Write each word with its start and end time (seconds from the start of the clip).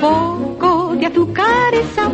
poco 0.00 0.96
de 0.96 1.06
azúcar 1.06 1.74
esa 1.74 2.10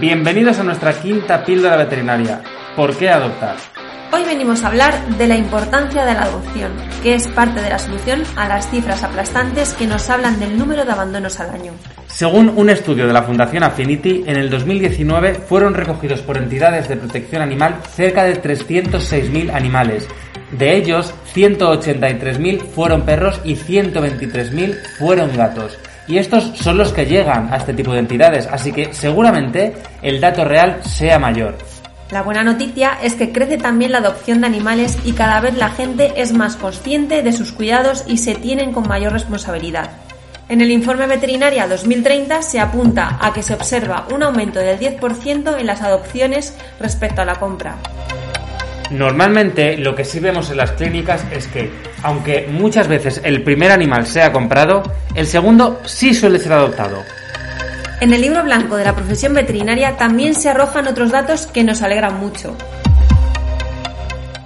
Bienvenidos 0.00 0.58
a 0.58 0.62
nuestra 0.62 0.92
quinta 0.92 1.44
píldora 1.44 1.76
veterinaria. 1.76 2.42
¿Por 2.76 2.96
qué 2.96 3.10
adoptar? 3.10 3.56
Hoy 4.12 4.22
venimos 4.24 4.62
a 4.62 4.68
hablar 4.68 5.08
de 5.18 5.26
la 5.26 5.36
importancia 5.36 6.04
de 6.04 6.14
la 6.14 6.22
adopción, 6.22 6.72
que 7.02 7.14
es 7.14 7.26
parte 7.28 7.60
de 7.60 7.70
la 7.70 7.80
solución 7.80 8.22
a 8.36 8.46
las 8.46 8.70
cifras 8.70 9.02
aplastantes 9.02 9.74
que 9.74 9.88
nos 9.88 10.08
hablan 10.08 10.38
del 10.38 10.56
número 10.56 10.84
de 10.84 10.92
abandonos 10.92 11.40
al 11.40 11.50
año. 11.50 11.72
Según 12.06 12.52
un 12.54 12.70
estudio 12.70 13.08
de 13.08 13.12
la 13.12 13.24
Fundación 13.24 13.64
Affinity, 13.64 14.22
en 14.26 14.36
el 14.36 14.50
2019 14.50 15.34
fueron 15.34 15.74
recogidos 15.74 16.20
por 16.20 16.36
entidades 16.36 16.88
de 16.88 16.96
protección 16.96 17.42
animal 17.42 17.80
cerca 17.88 18.22
de 18.22 18.40
306.000 18.40 19.52
animales. 19.52 20.06
De 20.52 20.76
ellos, 20.76 21.14
183.000 21.34 22.62
fueron 22.68 23.02
perros 23.02 23.40
y 23.44 23.56
123.000 23.56 24.76
fueron 24.98 25.36
gatos. 25.36 25.78
Y 26.06 26.18
estos 26.18 26.52
son 26.58 26.76
los 26.76 26.92
que 26.92 27.06
llegan 27.06 27.52
a 27.52 27.56
este 27.56 27.72
tipo 27.72 27.92
de 27.92 28.00
entidades, 28.00 28.46
así 28.46 28.72
que 28.72 28.92
seguramente 28.92 29.74
el 30.02 30.20
dato 30.20 30.44
real 30.44 30.80
sea 30.84 31.18
mayor. 31.18 31.56
La 32.10 32.22
buena 32.22 32.44
noticia 32.44 32.98
es 33.02 33.14
que 33.14 33.32
crece 33.32 33.56
también 33.56 33.92
la 33.92 33.98
adopción 33.98 34.40
de 34.40 34.46
animales 34.46 34.98
y 35.04 35.12
cada 35.12 35.40
vez 35.40 35.56
la 35.56 35.70
gente 35.70 36.12
es 36.16 36.32
más 36.32 36.56
consciente 36.56 37.22
de 37.22 37.32
sus 37.32 37.50
cuidados 37.50 38.04
y 38.06 38.18
se 38.18 38.34
tienen 38.34 38.72
con 38.72 38.86
mayor 38.86 39.12
responsabilidad. 39.12 39.90
En 40.50 40.60
el 40.60 40.70
informe 40.70 41.06
veterinaria 41.06 41.66
2030 41.66 42.42
se 42.42 42.60
apunta 42.60 43.18
a 43.20 43.32
que 43.32 43.42
se 43.42 43.54
observa 43.54 44.06
un 44.12 44.22
aumento 44.22 44.60
del 44.60 44.78
10% 44.78 45.58
en 45.58 45.66
las 45.66 45.80
adopciones 45.80 46.54
respecto 46.78 47.22
a 47.22 47.24
la 47.24 47.36
compra. 47.36 47.76
Normalmente 48.90 49.76
lo 49.78 49.94
que 49.94 50.04
sí 50.04 50.20
vemos 50.20 50.50
en 50.50 50.58
las 50.58 50.72
clínicas 50.72 51.24
es 51.32 51.46
que, 51.48 51.70
aunque 52.02 52.48
muchas 52.50 52.86
veces 52.86 53.20
el 53.24 53.42
primer 53.42 53.72
animal 53.72 54.06
sea 54.06 54.32
comprado, 54.32 54.82
el 55.14 55.26
segundo 55.26 55.80
sí 55.84 56.14
suele 56.14 56.38
ser 56.38 56.52
adoptado. 56.52 57.02
En 58.00 58.12
el 58.12 58.20
libro 58.20 58.42
blanco 58.42 58.76
de 58.76 58.84
la 58.84 58.94
profesión 58.94 59.32
veterinaria 59.34 59.96
también 59.96 60.34
se 60.34 60.50
arrojan 60.50 60.86
otros 60.86 61.10
datos 61.10 61.46
que 61.46 61.64
nos 61.64 61.80
alegran 61.80 62.18
mucho. 62.18 62.56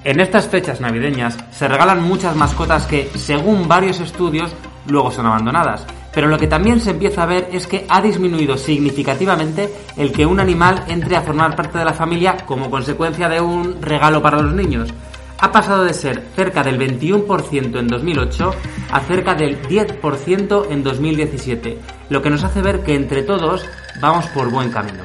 En 0.05 0.21
estas 0.21 0.47
fechas 0.47 0.81
navideñas 0.81 1.37
se 1.51 1.67
regalan 1.67 2.03
muchas 2.03 2.37
mascotas 2.37 2.87
que, 2.87 3.11
según 3.17 3.67
varios 3.67 4.01
estudios, 4.01 4.55
luego 4.87 5.11
son 5.11 5.27
abandonadas. 5.27 5.85
Pero 6.19 6.31
lo 6.31 6.39
que 6.41 6.49
también 6.49 6.81
se 6.81 6.91
empieza 6.91 7.23
a 7.23 7.27
ver 7.27 7.49
es 7.53 7.69
que 7.69 7.87
ha 7.89 8.03
disminuido 8.03 8.57
significativamente 8.57 9.73
el 9.97 10.11
que 10.11 10.27
un 10.27 10.41
animal 10.41 10.83
entre 10.89 11.15
a 11.15 11.23
formar 11.23 11.55
parte 11.55 11.79
de 11.79 11.85
la 11.85 11.93
familia 11.93 12.39
como 12.45 12.73
consecuencia 12.73 13.29
de 13.29 13.41
un 13.41 13.81
regalo 13.81 14.21
para 14.21 14.43
los 14.43 14.53
niños. 14.53 14.93
Ha 15.39 15.53
pasado 15.53 15.85
de 15.85 15.95
ser 15.95 16.25
cerca 16.35 16.65
del 16.65 16.77
21% 16.77 17.79
en 17.79 17.87
2008 17.87 18.55
a 18.91 18.99
cerca 18.99 19.37
del 19.37 19.63
10% 19.63 20.67
en 20.71 20.83
2017, 20.83 21.79
lo 22.11 22.21
que 22.21 22.31
nos 22.31 22.43
hace 22.43 22.63
ver 22.63 22.83
que 22.83 22.97
entre 22.97 23.23
todos 23.23 23.65
vamos 24.01 24.27
por 24.31 24.51
buen 24.51 24.73
camino. 24.73 25.05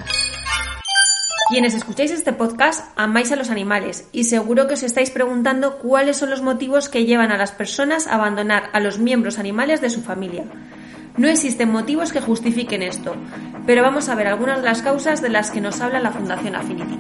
Quienes 1.48 1.76
escucháis 1.76 2.10
este 2.10 2.34
podcast 2.34 2.92
amáis 2.96 3.32
a 3.32 3.36
los 3.36 3.52
animales 3.52 4.08
y 4.14 4.24
seguro 4.24 4.66
que 4.66 4.74
os 4.74 4.82
estáis 4.82 5.12
preguntando 5.12 5.78
cuáles 5.78 6.18
son 6.18 6.32
los 6.32 6.42
motivos 6.42 6.90
que 6.90 7.06
llevan 7.06 7.32
a 7.32 7.38
las 7.38 7.52
personas 7.52 8.08
a 8.08 8.16
abandonar 8.16 8.72
a 8.74 8.80
los 8.80 8.98
miembros 8.98 9.38
animales 9.38 9.80
de 9.80 9.92
su 9.92 10.02
familia. 10.02 10.46
No 11.16 11.28
existen 11.28 11.72
motivos 11.72 12.12
que 12.12 12.22
justifiquen 12.22 12.82
esto, 12.82 13.16
pero 13.68 13.84
vamos 13.84 14.10
a 14.10 14.16
ver 14.16 14.28
algunas 14.28 14.58
de 14.58 14.64
las 14.64 14.82
causas 14.82 15.22
de 15.22 15.30
las 15.30 15.52
que 15.52 15.62
nos 15.62 15.80
habla 15.80 16.00
la 16.00 16.12
Fundación 16.12 16.56
Affinity. 16.56 17.00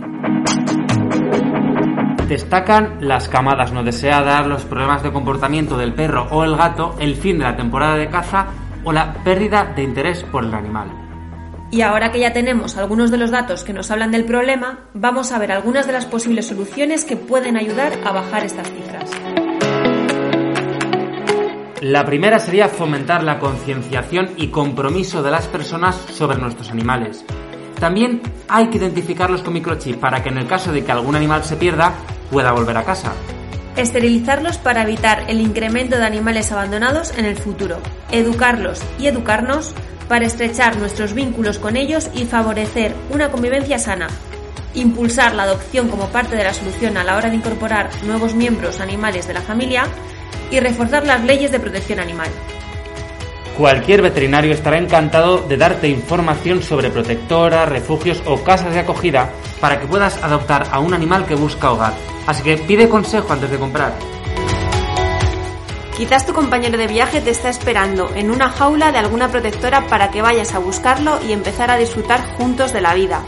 Destacan 2.27 2.97
las 3.01 3.27
camadas 3.27 3.71
no 3.71 3.83
deseadas, 3.83 4.45
los 4.45 4.65
problemas 4.65 5.01
de 5.01 5.11
comportamiento 5.11 5.77
del 5.77 5.93
perro 5.93 6.27
o 6.29 6.43
el 6.43 6.55
gato, 6.55 6.95
el 6.99 7.15
fin 7.15 7.39
de 7.39 7.45
la 7.45 7.57
temporada 7.57 7.95
de 7.95 8.09
caza 8.09 8.47
o 8.83 8.91
la 8.91 9.13
pérdida 9.23 9.73
de 9.75 9.81
interés 9.81 10.23
por 10.23 10.43
el 10.43 10.53
animal. 10.53 10.89
Y 11.71 11.81
ahora 11.81 12.11
que 12.11 12.19
ya 12.19 12.33
tenemos 12.33 12.77
algunos 12.77 13.09
de 13.09 13.17
los 13.17 13.31
datos 13.31 13.63
que 13.63 13.73
nos 13.73 13.89
hablan 13.89 14.11
del 14.11 14.25
problema, 14.25 14.81
vamos 14.93 15.31
a 15.31 15.39
ver 15.39 15.51
algunas 15.51 15.87
de 15.87 15.93
las 15.93 16.05
posibles 16.05 16.45
soluciones 16.45 17.03
que 17.03 17.17
pueden 17.17 17.57
ayudar 17.57 17.93
a 18.05 18.11
bajar 18.11 18.45
estas 18.45 18.69
cifras. 18.69 18.92
La 21.83 22.05
primera 22.05 22.39
sería 22.39 22.69
fomentar 22.69 23.25
la 23.25 23.39
concienciación 23.39 24.29
y 24.37 24.47
compromiso 24.47 25.21
de 25.21 25.31
las 25.31 25.47
personas 25.47 25.97
sobre 26.13 26.37
nuestros 26.37 26.71
animales. 26.71 27.25
También 27.77 28.21
hay 28.47 28.67
que 28.67 28.77
identificarlos 28.77 29.41
con 29.41 29.53
microchip 29.53 29.99
para 29.99 30.23
que 30.23 30.29
en 30.29 30.37
el 30.37 30.47
caso 30.47 30.71
de 30.71 30.85
que 30.85 30.93
algún 30.93 31.17
animal 31.17 31.43
se 31.43 31.57
pierda 31.57 31.93
pueda 32.31 32.53
volver 32.53 32.77
a 32.77 32.85
casa. 32.85 33.11
Esterilizarlos 33.75 34.57
para 34.59 34.83
evitar 34.83 35.25
el 35.27 35.41
incremento 35.41 35.97
de 35.97 36.05
animales 36.05 36.53
abandonados 36.53 37.17
en 37.17 37.25
el 37.25 37.35
futuro. 37.35 37.79
Educarlos 38.11 38.81
y 38.97 39.07
educarnos 39.07 39.73
para 40.07 40.25
estrechar 40.25 40.77
nuestros 40.77 41.13
vínculos 41.13 41.59
con 41.59 41.75
ellos 41.75 42.09
y 42.15 42.23
favorecer 42.23 42.95
una 43.11 43.29
convivencia 43.29 43.77
sana. 43.77 44.07
Impulsar 44.73 45.35
la 45.35 45.43
adopción 45.43 45.89
como 45.89 46.07
parte 46.07 46.37
de 46.37 46.45
la 46.45 46.53
solución 46.53 46.95
a 46.95 47.03
la 47.03 47.17
hora 47.17 47.29
de 47.29 47.35
incorporar 47.35 47.89
nuevos 48.05 48.35
miembros 48.35 48.79
animales 48.79 49.27
de 49.27 49.33
la 49.33 49.41
familia 49.41 49.83
y 50.53 50.59
reforzar 50.59 51.05
las 51.05 51.23
leyes 51.23 51.51
de 51.51 51.59
protección 51.59 51.99
animal. 51.99 52.29
Cualquier 53.57 54.01
veterinario 54.01 54.53
estará 54.53 54.77
encantado 54.77 55.39
de 55.39 55.57
darte 55.57 55.87
información 55.87 56.61
sobre 56.61 56.89
protectoras, 56.89 57.69
refugios 57.69 58.21
o 58.25 58.43
casas 58.43 58.73
de 58.73 58.79
acogida 58.79 59.29
para 59.59 59.79
que 59.79 59.87
puedas 59.87 60.21
adoptar 60.23 60.67
a 60.71 60.79
un 60.79 60.93
animal 60.93 61.25
que 61.25 61.35
busca 61.35 61.71
hogar. 61.71 61.93
Así 62.27 62.43
que 62.43 62.57
pide 62.57 62.87
consejo 62.87 63.33
antes 63.33 63.49
de 63.49 63.57
comprar. 63.57 63.93
Quizás 65.97 66.25
tu 66.25 66.33
compañero 66.33 66.77
de 66.77 66.87
viaje 66.87 67.21
te 67.21 67.29
está 67.29 67.49
esperando 67.49 68.11
en 68.15 68.31
una 68.31 68.49
jaula 68.49 68.91
de 68.91 68.97
alguna 68.97 69.29
protectora 69.29 69.87
para 69.87 70.09
que 70.09 70.21
vayas 70.21 70.53
a 70.53 70.59
buscarlo 70.59 71.19
y 71.27 71.31
empezar 71.31 71.69
a 71.69 71.77
disfrutar 71.77 72.23
juntos 72.37 72.73
de 72.73 72.81
la 72.81 72.93
vida. 72.93 73.23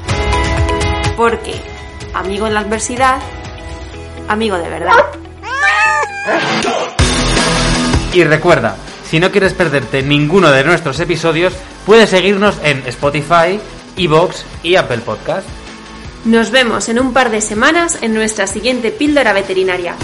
Porque, 1.18 1.53
amigo 2.14 2.47
en 2.47 2.56
la 2.56 2.62
adversidad, 2.62 3.18
amigo 4.28 4.58
de 4.58 4.69
verdad. 4.69 4.94
Y 8.16 8.24
recuerda, 8.24 8.78
si 9.09 9.20
no 9.20 9.30
quieres 9.30 9.53
perderte 9.53 10.02
ninguno 10.02 10.50
de 10.50 10.64
nuestros 10.64 10.98
episodios, 11.02 11.52
puedes 11.86 12.09
seguirnos 12.09 12.56
en 12.64 12.81
Spotify, 12.88 13.59
Evox 13.98 14.46
y 14.64 14.78
Apple 14.78 15.00
Podcast. 15.00 15.46
Nos 16.24 16.50
vemos 16.50 16.88
en 16.88 16.98
un 17.00 17.12
par 17.12 17.30
de 17.30 17.42
semanas 17.42 18.00
en 18.02 18.14
nuestra 18.14 18.48
siguiente 18.48 18.92
píldora 18.92 19.34
veterinaria. 19.34 19.98